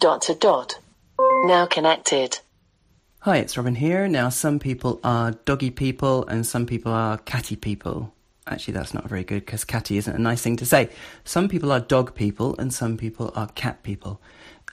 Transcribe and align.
Dot 0.00 0.22
to 0.22 0.34
dot. 0.34 0.78
Now 1.44 1.66
connected. 1.66 2.38
Hi, 3.18 3.36
it's 3.36 3.58
Robin 3.58 3.74
here. 3.74 4.08
Now, 4.08 4.30
some 4.30 4.58
people 4.58 4.98
are 5.04 5.32
doggy 5.32 5.70
people 5.70 6.26
and 6.26 6.46
some 6.46 6.64
people 6.64 6.90
are 6.90 7.18
catty 7.18 7.54
people. 7.54 8.14
Actually, 8.46 8.72
that's 8.72 8.94
not 8.94 9.10
very 9.10 9.24
good 9.24 9.44
because 9.44 9.66
catty 9.66 9.98
isn't 9.98 10.16
a 10.16 10.18
nice 10.18 10.40
thing 10.40 10.56
to 10.56 10.64
say. 10.64 10.88
Some 11.24 11.50
people 11.50 11.70
are 11.70 11.80
dog 11.80 12.14
people 12.14 12.56
and 12.58 12.72
some 12.72 12.96
people 12.96 13.30
are 13.36 13.48
cat 13.48 13.82
people. 13.82 14.22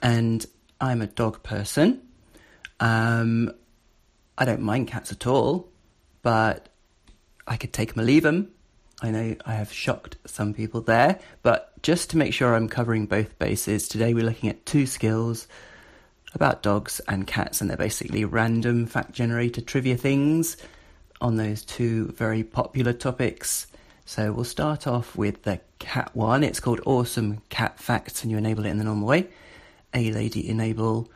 And 0.00 0.46
I'm 0.80 1.02
a 1.02 1.06
dog 1.06 1.42
person. 1.42 2.00
Um, 2.80 3.52
I 4.38 4.46
don't 4.46 4.62
mind 4.62 4.88
cats 4.88 5.12
at 5.12 5.26
all, 5.26 5.68
but 6.22 6.70
I 7.46 7.58
could 7.58 7.74
take 7.74 7.92
them 7.92 8.02
or 8.02 8.06
leave 8.06 8.22
them. 8.22 8.52
I 9.00 9.10
know 9.12 9.36
I 9.46 9.52
have 9.52 9.72
shocked 9.72 10.16
some 10.24 10.52
people 10.52 10.80
there, 10.80 11.20
but 11.42 11.80
just 11.82 12.10
to 12.10 12.16
make 12.16 12.34
sure 12.34 12.54
I'm 12.54 12.68
covering 12.68 13.06
both 13.06 13.38
bases, 13.38 13.86
today 13.86 14.12
we're 14.12 14.24
looking 14.24 14.50
at 14.50 14.66
two 14.66 14.86
skills 14.86 15.46
about 16.34 16.62
dogs 16.62 17.00
and 17.06 17.24
cats, 17.24 17.60
and 17.60 17.70
they're 17.70 17.76
basically 17.76 18.24
random 18.24 18.86
fact 18.86 19.12
generator 19.12 19.60
trivia 19.60 19.96
things 19.96 20.56
on 21.20 21.36
those 21.36 21.64
two 21.64 22.06
very 22.08 22.42
popular 22.42 22.92
topics. 22.92 23.68
So 24.04 24.32
we'll 24.32 24.44
start 24.44 24.88
off 24.88 25.16
with 25.16 25.44
the 25.44 25.60
cat 25.78 26.10
one. 26.14 26.42
It's 26.42 26.60
called 26.60 26.80
Awesome 26.84 27.40
Cat 27.50 27.78
Facts, 27.78 28.22
and 28.22 28.32
you 28.32 28.38
enable 28.38 28.66
it 28.66 28.70
in 28.70 28.78
the 28.78 28.84
normal 28.84 29.06
way. 29.06 29.28
A 29.94 30.10
lady 30.10 30.48
enable 30.48 31.08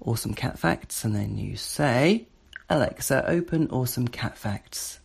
Awesome 0.00 0.34
Cat 0.34 0.60
Facts, 0.60 1.04
and 1.04 1.14
then 1.14 1.36
you 1.36 1.56
say, 1.56 2.28
Alexa, 2.70 3.28
open 3.28 3.68
Awesome 3.70 4.06
Cat 4.06 4.38
Facts. 4.38 5.00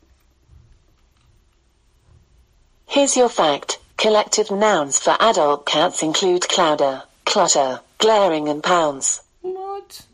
Here's 2.91 3.15
your 3.15 3.29
fact. 3.29 3.79
Collective 3.95 4.51
nouns 4.51 4.99
for 4.99 5.15
adult 5.21 5.65
cats 5.65 6.03
include 6.03 6.41
clowder, 6.41 7.03
clutter, 7.23 7.79
glaring, 7.99 8.49
and 8.49 8.61
pounce. 8.61 9.21
What? 9.39 10.05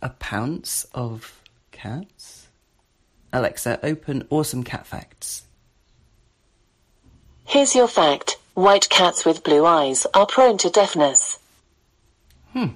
A 0.00 0.08
pounce 0.08 0.86
of 0.94 1.42
cats? 1.70 2.46
Alexa, 3.30 3.78
open 3.82 4.26
Awesome 4.30 4.64
Cat 4.64 4.86
Facts. 4.86 5.42
Here's 7.44 7.74
your 7.74 7.86
fact. 7.86 8.38
White 8.54 8.88
cats 8.88 9.26
with 9.26 9.44
blue 9.44 9.66
eyes 9.66 10.06
are 10.14 10.24
prone 10.24 10.56
to 10.56 10.70
deafness. 10.70 11.38
Hmm. 12.54 12.68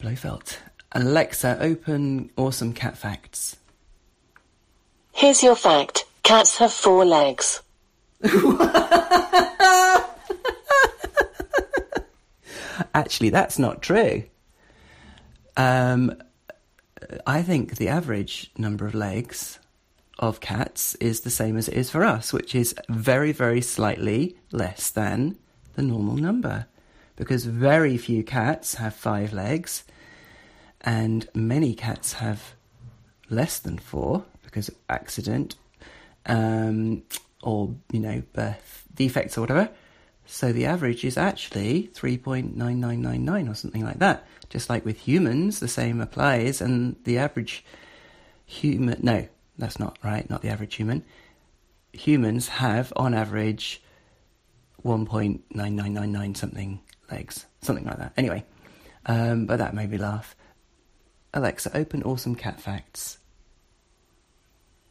Blofeld. 0.00 0.56
Alexa, 0.92 1.58
open 1.60 2.30
Awesome 2.36 2.72
Cat 2.72 2.96
Facts. 2.96 3.56
Here's 5.18 5.42
your 5.42 5.56
fact. 5.56 6.04
Cats 6.22 6.58
have 6.58 6.72
four 6.72 7.04
legs. 7.04 7.60
Actually, 12.94 13.30
that's 13.30 13.58
not 13.58 13.82
true. 13.82 14.22
Um, 15.56 16.22
I 17.26 17.42
think 17.42 17.78
the 17.78 17.88
average 17.88 18.52
number 18.56 18.86
of 18.86 18.94
legs 18.94 19.58
of 20.20 20.38
cats 20.38 20.94
is 21.00 21.22
the 21.22 21.30
same 21.30 21.56
as 21.56 21.66
it 21.66 21.74
is 21.74 21.90
for 21.90 22.04
us, 22.04 22.32
which 22.32 22.54
is 22.54 22.76
very, 22.88 23.32
very 23.32 23.60
slightly 23.60 24.36
less 24.52 24.88
than 24.88 25.36
the 25.74 25.82
normal 25.82 26.14
number. 26.14 26.66
Because 27.16 27.44
very 27.44 27.98
few 27.98 28.22
cats 28.22 28.76
have 28.76 28.94
five 28.94 29.32
legs, 29.32 29.82
and 30.80 31.28
many 31.34 31.74
cats 31.74 32.12
have 32.12 32.54
less 33.28 33.58
than 33.58 33.78
four 33.78 34.24
because 34.48 34.68
of 34.68 34.74
accident 34.88 35.56
um, 36.24 37.02
or, 37.42 37.74
you 37.92 38.00
know, 38.00 38.22
birth 38.32 38.86
defects 38.94 39.36
or 39.36 39.42
whatever. 39.42 39.68
So 40.24 40.52
the 40.52 40.66
average 40.66 41.04
is 41.04 41.16
actually 41.18 41.90
3.9999 41.94 43.50
or 43.50 43.54
something 43.54 43.84
like 43.84 43.98
that. 43.98 44.26
Just 44.48 44.70
like 44.70 44.84
with 44.84 44.98
humans, 44.98 45.60
the 45.60 45.68
same 45.68 46.00
applies, 46.00 46.62
and 46.62 46.96
the 47.04 47.18
average 47.18 47.64
human, 48.46 48.98
no, 49.02 49.28
that's 49.58 49.78
not 49.78 49.98
right, 50.02 50.28
not 50.28 50.40
the 50.40 50.48
average 50.48 50.74
human. 50.74 51.04
Humans 51.92 52.48
have, 52.48 52.92
on 52.96 53.12
average, 53.12 53.82
1.9999 54.84 56.36
something 56.36 56.80
legs, 57.10 57.44
something 57.60 57.84
like 57.84 57.98
that. 57.98 58.12
Anyway, 58.16 58.44
um, 59.04 59.46
but 59.46 59.58
that 59.58 59.74
made 59.74 59.90
me 59.90 59.98
laugh. 59.98 60.34
Alexa, 61.34 61.76
open 61.76 62.02
Awesome 62.02 62.34
Cat 62.34 62.60
Facts. 62.60 63.18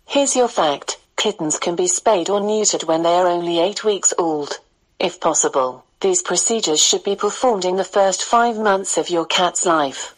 Here's 0.09 0.37
your 0.37 0.47
fact. 0.47 0.97
Kittens 1.17 1.59
can 1.59 1.75
be 1.75 1.87
spayed 1.87 2.29
or 2.29 2.39
neutered 2.39 2.85
when 2.85 3.03
they 3.03 3.13
are 3.13 3.27
only 3.27 3.59
eight 3.59 3.83
weeks 3.83 4.13
old. 4.17 4.57
If 4.99 5.19
possible, 5.19 5.83
these 5.99 6.21
procedures 6.21 6.81
should 6.81 7.03
be 7.03 7.17
performed 7.17 7.65
in 7.65 7.75
the 7.75 7.83
first 7.83 8.23
five 8.23 8.57
months 8.57 8.97
of 8.97 9.09
your 9.09 9.25
cat's 9.25 9.65
life. 9.65 10.15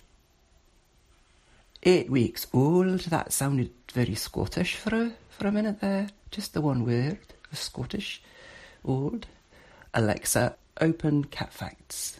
Eight 1.81 2.07
weeks 2.07 2.45
old. 2.53 2.99
That 3.05 3.33
sounded 3.33 3.71
very 3.91 4.13
Scottish 4.13 4.75
for 4.75 4.93
a 4.93 5.11
for 5.29 5.47
a 5.47 5.51
minute 5.51 5.81
there. 5.81 6.09
Just 6.29 6.53
the 6.53 6.61
one 6.61 6.85
word, 6.85 7.17
Scottish, 7.51 8.21
old. 8.85 9.25
Alexa, 9.95 10.55
open 10.79 11.23
cat 11.23 11.51
facts. 11.51 12.19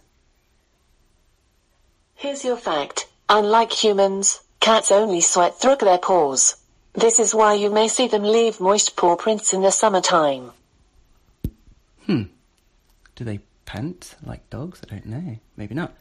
Here's 2.15 2.43
your 2.43 2.57
fact. 2.57 3.07
Unlike 3.29 3.71
humans, 3.73 4.41
cats 4.59 4.91
only 4.91 5.21
sweat 5.21 5.59
through 5.61 5.75
their 5.75 5.99
paws. 5.99 6.55
This 6.99 7.17
is 7.17 7.33
why 7.33 7.53
you 7.53 7.69
may 7.69 7.87
see 7.87 8.09
them 8.09 8.23
leave 8.23 8.59
moist 8.59 8.97
paw 8.97 9.15
prints 9.15 9.53
in 9.53 9.61
the 9.61 9.71
summertime. 9.71 10.51
Hmm. 12.05 12.23
Do 13.15 13.23
they 13.23 13.39
pant 13.65 14.15
like 14.21 14.49
dogs? 14.49 14.81
I 14.83 14.95
don't 14.95 15.05
know. 15.05 15.37
Maybe 15.55 15.75
not. 15.75 15.93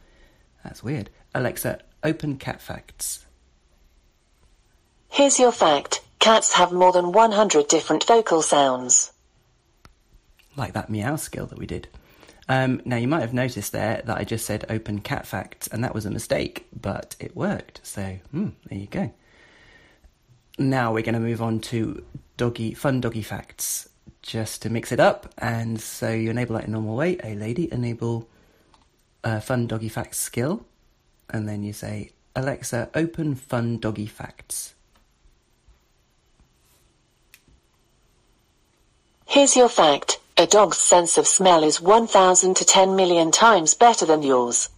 That's 0.65 0.83
weird. 0.83 1.09
Alexa, 1.37 1.79
open 2.03 2.37
cat 2.37 2.61
facts. 2.61 3.27
Here's 5.09 5.39
your 5.39 5.53
fact. 5.53 6.01
Cats 6.19 6.55
have 6.55 6.73
more 6.73 6.91
than 6.91 7.13
100 7.13 7.69
different 7.69 8.03
vocal 8.03 8.43
sounds. 8.43 9.13
Like 10.57 10.73
that 10.73 10.91
meow 10.91 11.15
skill 11.15 11.47
that 11.47 11.59
we 11.59 11.67
did. 11.67 11.87
Um, 12.49 12.83
now, 12.85 12.97
you 12.97 13.07
might 13.07 13.21
have 13.21 13.35
noticed 13.35 13.71
there 13.71 14.03
that 14.05 14.19
I 14.19 14.25
just 14.25 14.47
said 14.47 14.67
open 14.69 14.99
cat 14.99 15.29
facts, 15.29 15.69
and 15.69 15.85
that 15.85 15.95
was 15.95 16.07
a 16.07 16.11
mistake, 16.11 16.67
but 16.75 17.15
it 17.21 17.37
worked. 17.37 17.83
So, 17.85 18.19
hmm, 18.33 18.49
there 18.69 18.79
you 18.81 18.89
go. 18.89 19.13
Now 20.59 20.93
we're 20.93 21.05
going 21.05 21.15
to 21.15 21.21
move 21.21 21.41
on 21.41 21.61
to 21.61 22.05
doggy 22.37 22.75
fun 22.75 23.01
doggy 23.01 23.23
facts, 23.23 23.89
just 24.23 24.63
to 24.63 24.71
mix 24.71 24.91
it 24.91 24.99
up. 24.99 25.33
And 25.39 25.81
so 25.81 26.11
you 26.11 26.31
enable 26.31 26.57
that 26.57 26.65
in 26.65 26.73
normal 26.73 26.97
way. 26.97 27.17
A 27.23 27.37
lady 27.37 27.73
enable 27.73 28.29
uh, 29.23 29.39
fun 29.39 29.69
doggy 29.69 29.89
facts 29.89 30.19
skill, 30.19 30.67
and 31.31 31.49
then 31.49 31.63
you 31.63 31.73
say 31.73 32.11
Alexa 32.35 32.91
open 32.95 33.37
fun 33.37 33.79
doggy 33.79 34.07
facts. 34.07 34.75
Here's 39.27 39.57
your 39.57 39.69
fact. 39.69 40.19
A 40.37 40.47
dog's 40.47 40.79
sense 40.79 41.19
of 41.19 41.27
smell 41.27 41.63
is 41.63 41.81
1,000 41.81 42.55
to 42.57 42.65
10 42.65 42.97
million 42.97 43.31
times 43.31 43.75
better 43.75 44.07
than 44.07 44.23
yours. 44.23 44.69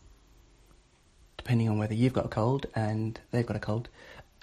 Depending 1.36 1.68
on 1.68 1.78
whether 1.78 1.94
you've 1.94 2.12
got 2.12 2.26
a 2.26 2.28
cold 2.28 2.66
and 2.74 3.18
they've 3.30 3.46
got 3.46 3.56
a 3.56 3.60
cold. 3.60 3.88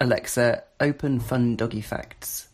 Alexa, 0.00 0.62
open 0.80 1.18
fun 1.18 1.56
doggy 1.56 1.80
facts. 1.80 2.48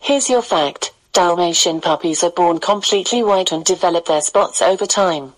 Here's 0.00 0.30
your 0.30 0.42
fact. 0.42 0.92
Dalmatian 1.12 1.80
puppies 1.80 2.24
are 2.24 2.30
born 2.30 2.58
completely 2.58 3.22
white 3.22 3.52
and 3.52 3.64
develop 3.64 4.06
their 4.06 4.20
spots 4.20 4.62
over 4.62 4.86
time. 4.86 5.34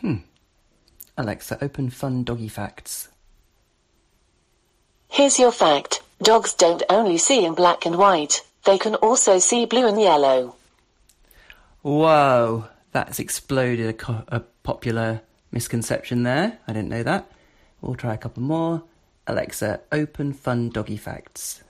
Hmm. 0.00 0.16
Alexa, 1.18 1.58
open 1.62 1.90
fun 1.90 2.24
doggy 2.24 2.48
facts. 2.48 3.08
Here's 5.08 5.38
your 5.38 5.52
fact. 5.52 6.02
Dogs 6.22 6.54
don't 6.54 6.82
only 6.88 7.18
see 7.18 7.44
in 7.44 7.54
black 7.54 7.84
and 7.84 7.98
white, 7.98 8.42
they 8.64 8.78
can 8.78 8.94
also 8.96 9.38
see 9.38 9.66
blue 9.66 9.86
and 9.86 10.00
yellow. 10.00 10.54
Whoa, 11.82 12.68
that's 12.92 13.18
exploded 13.18 13.88
a, 13.88 13.92
co- 13.92 14.24
a 14.28 14.40
popular 14.62 15.20
misconception 15.50 16.22
there. 16.22 16.58
I 16.66 16.72
didn't 16.72 16.88
know 16.88 17.02
that. 17.02 17.30
We'll 17.80 17.96
try 17.96 18.14
a 18.14 18.18
couple 18.18 18.42
more. 18.42 18.84
Alexa, 19.26 19.80
open 19.92 20.32
fun 20.32 20.68
doggy 20.70 20.96
facts. 20.96 21.62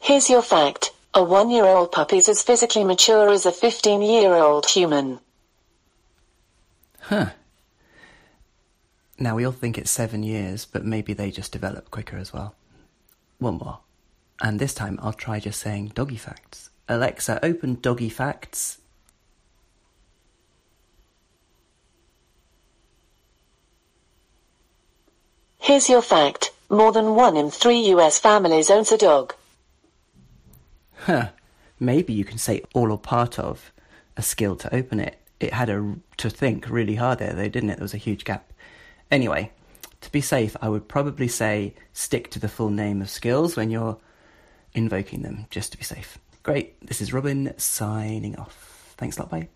Here's 0.00 0.28
your 0.28 0.42
fact. 0.42 0.92
A 1.14 1.22
one-year-old 1.22 1.90
puppy 1.90 2.18
is 2.18 2.28
as 2.28 2.42
physically 2.42 2.84
mature 2.84 3.30
as 3.30 3.46
a 3.46 3.50
15-year-old 3.50 4.66
human. 4.66 5.20
Huh. 7.00 7.30
Now 9.18 9.34
we 9.34 9.44
all 9.44 9.52
think 9.52 9.78
it's 9.78 9.90
seven 9.90 10.22
years, 10.22 10.64
but 10.64 10.84
maybe 10.84 11.12
they 11.14 11.30
just 11.30 11.50
develop 11.50 11.90
quicker 11.90 12.18
as 12.18 12.32
well. 12.32 12.54
One 13.38 13.58
more. 13.58 13.80
And 14.40 14.58
this 14.58 14.74
time 14.74 14.98
I'll 15.02 15.12
try 15.12 15.40
just 15.40 15.60
saying 15.60 15.92
doggy 15.94 16.16
facts. 16.16 16.70
Alexa, 16.88 17.44
open 17.44 17.78
doggy 17.80 18.10
facts. 18.10 18.78
Here's 25.68 25.90
your 25.90 26.00
fact. 26.00 26.50
More 26.70 26.92
than 26.92 27.14
one 27.14 27.36
in 27.36 27.50
three 27.50 27.80
US 27.92 28.18
families 28.18 28.70
owns 28.70 28.90
a 28.90 28.96
dog. 28.96 29.34
Huh. 31.00 31.28
Maybe 31.78 32.14
you 32.14 32.24
can 32.24 32.38
say 32.38 32.62
all 32.72 32.90
or 32.90 32.96
part 32.96 33.38
of. 33.38 33.70
a 34.16 34.22
skill 34.22 34.56
to 34.56 34.74
open 34.74 34.98
it. 34.98 35.18
It 35.40 35.52
had 35.52 35.68
a, 35.68 35.94
to 36.16 36.30
think 36.30 36.70
really 36.70 36.94
hard 36.94 37.18
there, 37.18 37.34
though, 37.34 37.50
didn't 37.50 37.68
it? 37.68 37.76
There 37.76 37.84
was 37.84 37.92
a 37.92 37.98
huge 37.98 38.24
gap. 38.24 38.50
Anyway, 39.10 39.52
to 40.00 40.10
be 40.10 40.22
safe, 40.22 40.56
I 40.62 40.70
would 40.70 40.88
probably 40.88 41.28
say 41.28 41.74
stick 41.92 42.30
to 42.30 42.38
the 42.38 42.48
full 42.48 42.70
name 42.70 43.02
of 43.02 43.10
skills 43.10 43.54
when 43.54 43.70
you're 43.70 43.98
invoking 44.72 45.20
them, 45.20 45.46
just 45.50 45.72
to 45.72 45.78
be 45.78 45.84
safe. 45.84 46.16
Great, 46.44 46.80
this 46.80 47.02
is 47.02 47.12
Robin 47.12 47.52
signing 47.58 48.36
off. 48.36 48.94
Thanks 48.96 49.18
a 49.18 49.20
lot, 49.20 49.30
bye. 49.30 49.48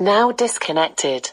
Now 0.00 0.32
disconnected. 0.32 1.30